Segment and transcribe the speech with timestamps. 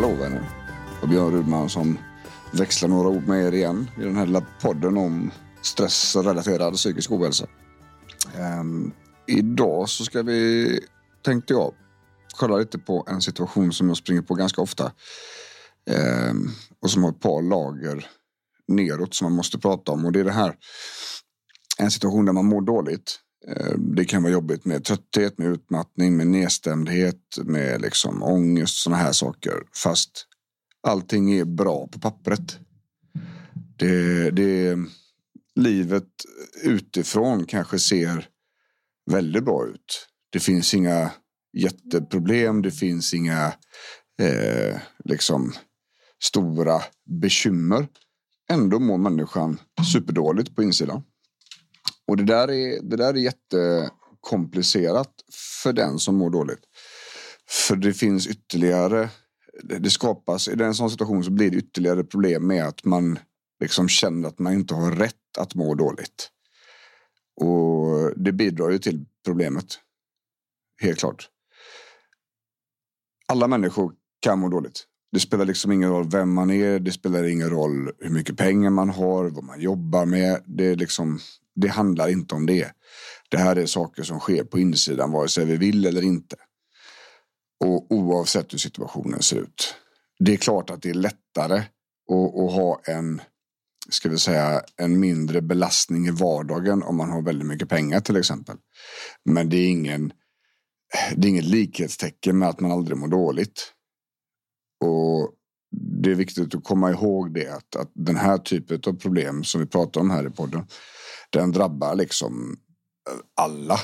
[0.00, 0.50] Hallå vänner.
[1.02, 1.98] Och Björn Rudman som
[2.52, 5.30] växlar några ord med er igen i den här lilla podden om
[5.62, 7.46] stressrelaterad psykisk ohälsa.
[8.60, 8.92] Um,
[9.26, 10.80] idag så ska vi,
[11.24, 11.74] tänkte jag,
[12.36, 14.92] kolla lite på en situation som jag springer på ganska ofta.
[16.30, 16.50] Um,
[16.82, 18.06] och som har ett par lager
[18.68, 20.04] neråt som man måste prata om.
[20.04, 20.56] Och det är det här.
[21.78, 23.20] En situation där man mår dåligt.
[23.48, 29.02] Eh, det kan vara jobbigt med trötthet, med utmattning, med nedstämdhet, med liksom ångest, sådana
[29.02, 29.54] här saker.
[29.82, 30.26] Fast
[30.82, 32.58] allting är bra på pappret.
[33.76, 34.78] Det, det,
[35.54, 36.08] livet
[36.62, 38.28] utifrån kanske ser
[39.10, 40.08] väldigt bra ut.
[40.30, 41.10] Det finns inga
[41.52, 42.62] jätteproblem.
[42.62, 43.46] Det finns inga
[44.22, 45.52] eh, liksom
[46.22, 46.80] stora
[47.20, 47.88] bekymmer.
[48.50, 49.60] Ändå mår människan
[49.92, 51.02] superdåligt på insidan.
[52.10, 55.12] Och det där är, det där är jättekomplicerat
[55.62, 56.60] för den som mår dåligt.
[57.48, 59.10] För det finns ytterligare,
[59.62, 63.18] det skapas, i en sån situation så blir det ytterligare problem med att man
[63.60, 66.30] liksom känner att man inte har rätt att må dåligt.
[67.40, 69.78] Och det bidrar ju till problemet.
[70.82, 71.28] Helt klart.
[73.28, 74.86] Alla människor kan må dåligt.
[75.12, 76.78] Det spelar liksom ingen roll vem man är.
[76.78, 80.42] Det spelar ingen roll hur mycket pengar man har, vad man jobbar med.
[80.46, 81.18] Det, är liksom,
[81.60, 82.72] det handlar inte om det.
[83.30, 86.36] Det här är saker som sker på insidan vare sig vi vill eller inte.
[87.64, 89.74] Och oavsett hur situationen ser ut.
[90.18, 91.56] Det är klart att det är lättare
[92.10, 93.22] att, att ha en
[93.88, 98.16] ska vi säga, en mindre belastning i vardagen om man har väldigt mycket pengar till
[98.16, 98.56] exempel.
[99.24, 100.12] Men det är ingen,
[101.16, 103.72] det är inget likhetstecken med att man aldrig mår dåligt.
[104.84, 105.34] Och
[106.00, 109.60] det är viktigt att komma ihåg det att, att den här typen av problem som
[109.60, 110.66] vi pratar om här i podden,
[111.30, 112.56] den drabbar liksom
[113.10, 113.80] eh, alla.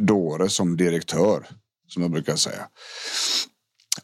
[0.00, 1.46] Dåre som direktör,
[1.88, 2.68] som jag brukar säga.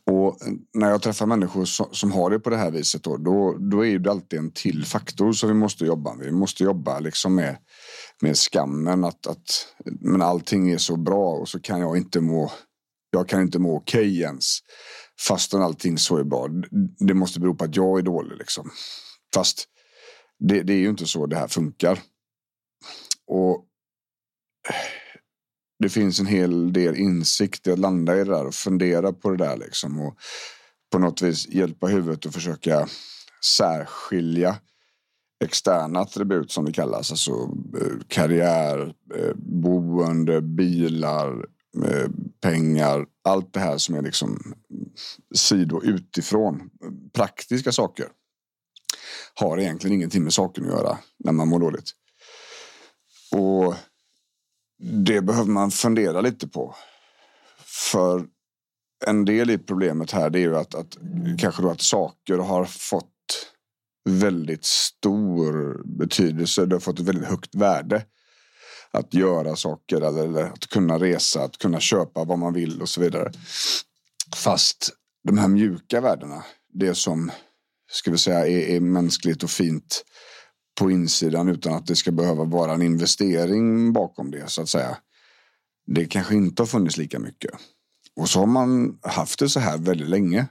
[0.06, 3.56] Och eh, när jag träffar människor som, har det på det här viset då, då,
[3.58, 6.26] då är det alltid en till faktor som vi måste jobba med.
[6.26, 7.56] Vi måste jobba liksom med,
[8.22, 9.66] med skammen att, att
[10.00, 12.52] men allting är så bra och så kan jag inte må
[13.16, 14.58] jag kan inte må okej okay ens.
[15.28, 16.48] Fastän allting så är bra.
[16.98, 18.70] Det måste bero på att jag är dålig liksom.
[19.34, 19.64] Fast
[20.38, 22.00] det, det är ju inte så det här funkar.
[23.26, 23.66] Och
[25.78, 29.30] det finns en hel del insikt i att landa i det där och fundera på
[29.30, 30.16] det där liksom och
[30.92, 32.88] på något vis hjälpa huvudet att försöka
[33.56, 34.56] särskilja
[35.44, 37.32] externa attribut som det kallas, alltså
[37.80, 41.46] eh, karriär, eh, boende, bilar,
[41.84, 42.10] eh,
[42.40, 44.54] pengar, allt det här som är liksom
[45.34, 46.70] sidor utifrån,
[47.12, 48.06] praktiska saker
[49.34, 51.90] har egentligen ingenting med saken att göra när man mår dåligt.
[53.32, 53.74] Och
[54.78, 56.74] det behöver man fundera lite på.
[57.64, 58.26] För
[59.06, 60.96] en del i problemet här det är ju att, att
[61.38, 63.08] kanske då att saker har fått
[64.04, 66.66] väldigt stor betydelse.
[66.66, 68.04] Det har fått ett väldigt högt värde.
[68.90, 73.00] Att göra saker eller att kunna resa, att kunna köpa vad man vill och så
[73.00, 73.32] vidare.
[74.34, 74.90] Fast
[75.24, 77.30] de här mjuka värdena, det som
[77.90, 80.04] ska vi säga är, är mänskligt och fint
[80.80, 84.98] på insidan utan att det ska behöva vara en investering bakom det så att säga.
[85.86, 87.50] Det kanske inte har funnits lika mycket.
[88.16, 90.46] Och så har man haft det så här väldigt länge.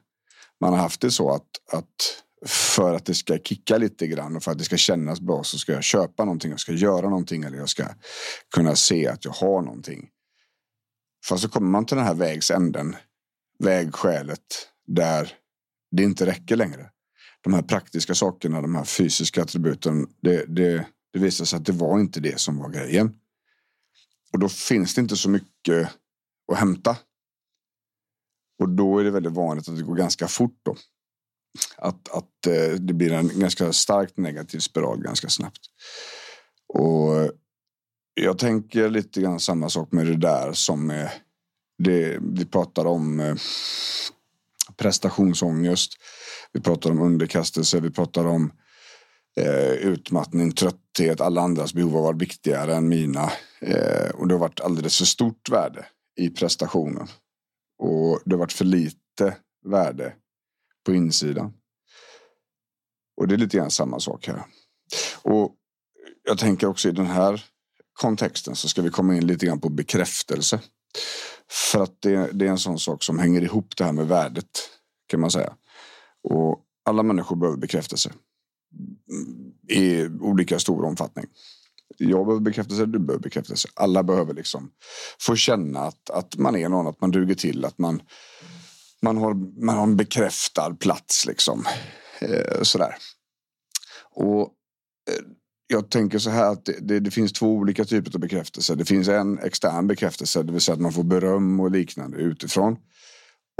[0.61, 4.43] Man har haft det så att, att för att det ska kicka lite grann och
[4.43, 7.43] för att det ska kännas bra så ska jag köpa någonting, jag ska göra någonting
[7.43, 7.83] eller jag ska
[8.55, 10.09] kunna se att jag har någonting.
[11.25, 12.95] Fast så kommer man till den här vägs änden.
[13.59, 15.33] vägskälet, där
[15.91, 16.89] det inte räcker längre
[17.41, 21.71] de här praktiska sakerna, de här fysiska attributen, det, det, det visade sig att det
[21.71, 23.15] var inte det som var grejen.
[24.33, 25.89] Och då finns det inte så mycket
[26.51, 26.97] att hämta.
[28.59, 30.75] Och då är det väldigt vanligt att det går ganska fort då.
[31.77, 35.59] Att, att eh, det blir en ganska starkt negativ spiral ganska snabbt.
[36.67, 37.31] Och
[38.13, 41.11] jag tänker lite grann samma sak med det där som med
[41.77, 43.35] det vi pratar om eh,
[44.75, 45.93] prestationsångest.
[46.53, 48.51] Vi pratar om underkastelse, vi pratar om
[49.37, 53.31] eh, utmattning, trötthet, alla andras behov har varit viktigare än mina.
[53.61, 55.85] Eh, och det har varit alldeles för stort värde
[56.19, 57.07] i prestationen.
[57.79, 60.13] Och det har varit för lite värde
[60.85, 61.53] på insidan.
[63.17, 64.43] Och det är lite grann samma sak här.
[65.21, 65.55] Och
[66.23, 67.45] jag tänker också i den här
[67.93, 70.59] kontexten så ska vi komma in lite grann på bekräftelse.
[71.71, 74.69] För att det, det, är en sån sak som hänger ihop det här med värdet
[75.07, 75.53] kan man säga.
[76.23, 78.11] Och alla människor behöver bekräftelse
[79.67, 81.25] i olika stor omfattning.
[81.97, 83.67] Jag behöver bekräftelse, du behöver bekräftelse.
[83.73, 84.71] Alla behöver liksom
[85.19, 88.01] få känna att, att man är någon, att man duger till, att man,
[89.01, 89.33] man, har,
[89.65, 91.25] man har en bekräftad plats.
[91.25, 91.65] Liksom.
[92.21, 92.95] Eh, sådär.
[94.11, 94.41] Och
[95.09, 95.25] eh,
[95.67, 98.75] jag tänker så här att det, det, det, finns två olika typer av bekräftelse.
[98.75, 102.77] Det finns en extern bekräftelse, det vill säga att man får beröm och liknande utifrån.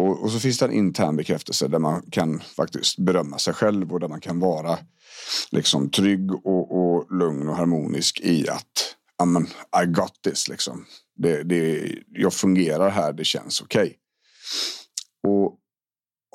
[0.02, 3.94] Och, och så finns det en intern bekräftelse där man kan faktiskt berömma sig själv
[3.94, 4.78] och där man kan vara
[5.52, 9.48] liksom trygg och, och lugn och harmonisk i att amen,
[9.84, 10.86] I got this liksom.
[11.16, 13.82] Det, det, jag fungerar här, det känns okej.
[13.82, 13.94] Okay.
[15.28, 15.58] Och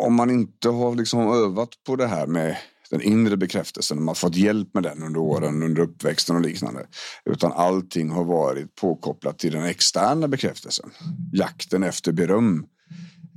[0.01, 2.57] om man inte har liksom övat på det här med
[2.91, 6.87] den inre bekräftelsen, man har fått hjälp med den under åren, under uppväxten och liknande.
[7.25, 10.91] Utan allting har varit påkopplat till den externa bekräftelsen.
[11.33, 12.67] Jakten efter beröm.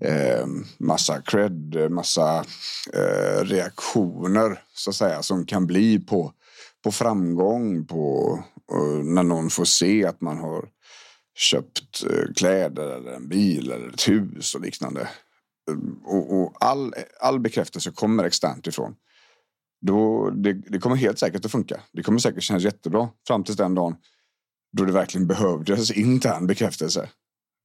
[0.02, 0.46] Eh,
[0.78, 2.46] massa cred, eh, massa
[2.94, 6.34] eh, reaktioner så att säga som kan bli på,
[6.84, 8.34] på framgång, på
[8.72, 10.70] eh, när någon får se att man har
[11.36, 15.10] köpt eh, kläder eller en bil eller ett hus och liknande.
[16.06, 18.96] Och, och all, all bekräftelse kommer externt ifrån.
[19.82, 21.82] Då, det, det, kommer helt säkert att funka.
[21.92, 23.96] Det kommer säkert kännas jättebra fram till den dagen
[24.78, 27.10] då det verkligen behövdes intern bekräftelse.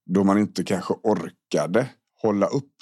[0.07, 1.89] Då man inte kanske orkade
[2.23, 2.73] hålla upp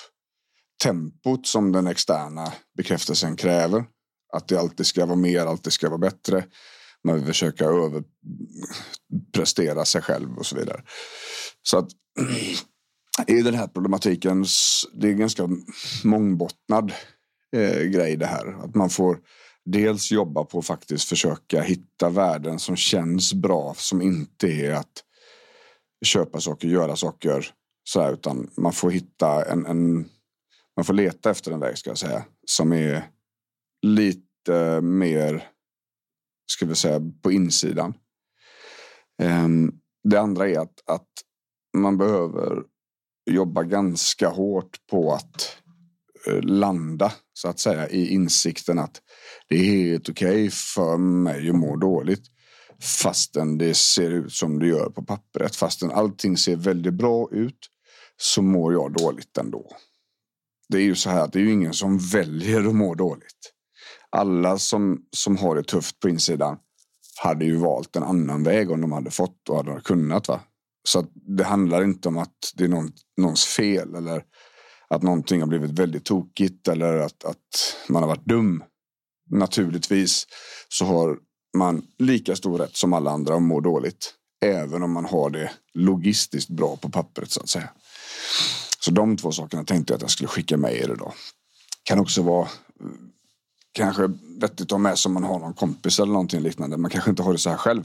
[0.83, 3.85] tempot som den externa bekräftelsen kräver.
[4.33, 6.45] Att det alltid ska vara mer, alltid ska vara bättre.
[7.05, 10.83] Man vill försöka överprestera sig själv och så vidare.
[11.63, 11.89] Så att
[13.27, 14.45] i den här problematiken,
[14.93, 15.49] det är ganska
[16.05, 16.93] mångbottnad
[17.57, 18.65] eh, grej det här.
[18.65, 19.19] Att man får
[19.65, 23.75] dels jobba på att faktiskt försöka hitta värden som känns bra.
[23.77, 25.05] Som inte är att
[26.05, 27.55] köpa saker, göra saker.
[27.85, 30.09] Så här, utan man får hitta en, en,
[30.77, 32.25] Man får leta efter en väg ska jag säga.
[32.47, 33.11] Som är
[33.87, 35.49] lite mer,
[36.53, 37.95] ska vi säga, på insidan.
[39.23, 39.73] Ehm,
[40.05, 41.09] det andra är att, att
[41.77, 42.63] man behöver
[43.31, 45.57] jobba ganska hårt på att
[46.27, 49.03] eh, landa så att säga i insikten att
[49.49, 52.25] det är helt okej okay för mig att må dåligt.
[53.03, 55.57] Fastän det ser ut som det gör på pappret.
[55.57, 57.59] Fastän allting ser väldigt bra ut
[58.23, 59.67] så mår jag dåligt ändå.
[60.69, 63.53] Det är ju så här att det är ju ingen som väljer att må dåligt.
[64.11, 66.59] Alla som, som har det tufft på insidan
[67.23, 70.29] hade ju valt en annan väg om de hade fått och hade kunnat.
[70.29, 70.41] Va?
[70.89, 74.25] Så det handlar inte om att det är någon, någons fel eller
[74.89, 78.65] att någonting har blivit väldigt tokigt eller att, att man har varit dum.
[79.31, 80.27] Naturligtvis
[80.69, 81.19] så har
[81.57, 84.15] man lika stor rätt som alla andra att må dåligt.
[84.45, 87.71] Även om man har det logistiskt bra på pappret så att säga.
[88.81, 91.13] Så de två sakerna tänkte jag att jag skulle skicka med er idag.
[91.83, 92.87] Kan också vara eh,
[93.73, 96.77] kanske vettigt att ha med sig om man har någon kompis eller någonting liknande.
[96.77, 97.85] Man kanske inte har det så här själv.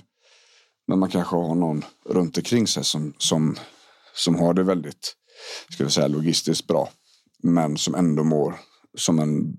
[0.88, 3.56] Men man kanske har någon runt omkring sig som, som,
[4.13, 5.16] som har det väldigt
[5.70, 6.89] ska vi säga, logistiskt bra.
[7.44, 8.60] Men som ändå mår
[8.98, 9.58] som en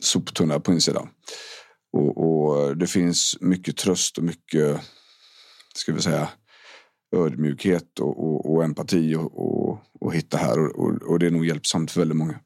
[0.00, 1.08] soptunna på insidan.
[1.92, 4.80] Och, och det finns mycket tröst och mycket,
[5.74, 6.28] ska vi säga,
[7.16, 10.80] ödmjukhet och, och, och empati och, och, hitta här.
[10.80, 12.40] Och, och, det är nog hjälpsamt för väldigt många.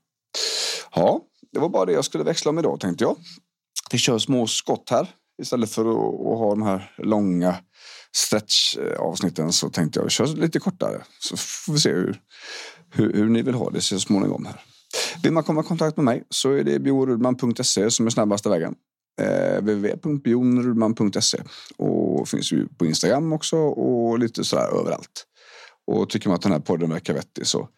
[0.94, 1.20] Ja,
[1.52, 3.16] det var bara det jag skulle växla om idag tänkte jag.
[3.92, 5.08] Vi kör små skott här
[5.42, 7.56] istället för att, ha de här långa
[8.16, 11.02] stretch avsnitten så tänkte jag köra lite kortare.
[11.18, 12.20] Så får vi se hur,
[12.90, 14.60] hur, hur ni vill ha det så småningom här.
[15.22, 18.74] Vill man komma i kontakt med mig så är det biorudman.se som är snabbaste vägen.
[19.20, 21.38] Eh, www.bjornrudman.se
[22.14, 25.26] och finns ju på Instagram också och lite sådär överallt.
[25.86, 27.68] Och tycker man att den här podden verkar vettig så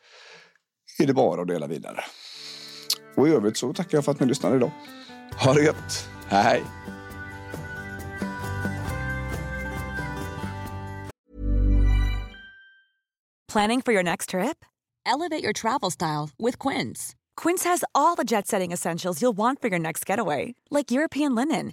[0.99, 2.05] är det bara att dela vidare.
[3.17, 4.71] Och i övrigt så tackar jag för att ni lyssnade idag.
[5.45, 6.09] Ha det gött!
[6.27, 6.63] Hej!
[13.53, 14.65] Planning for your next trip?
[15.07, 17.15] Elevate your travel style with Quince.
[17.37, 21.35] Quince has all the jet setting essentials you'll want for your next getaway, like European
[21.35, 21.73] linen,